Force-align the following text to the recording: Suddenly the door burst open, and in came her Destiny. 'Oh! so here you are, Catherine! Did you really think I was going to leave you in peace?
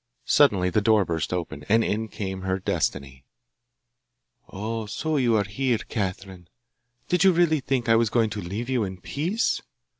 Suddenly 0.25 0.71
the 0.71 0.81
door 0.81 1.05
burst 1.05 1.31
open, 1.31 1.63
and 1.69 1.83
in 1.83 2.07
came 2.07 2.41
her 2.41 2.57
Destiny. 2.57 3.23
'Oh! 4.49 4.87
so 4.87 5.17
here 5.17 5.41
you 5.45 5.75
are, 5.75 5.77
Catherine! 5.77 6.47
Did 7.07 7.23
you 7.23 7.31
really 7.31 7.59
think 7.59 7.87
I 7.87 7.95
was 7.95 8.09
going 8.09 8.31
to 8.31 8.41
leave 8.41 8.67
you 8.67 8.83
in 8.83 8.99
peace? 8.99 9.61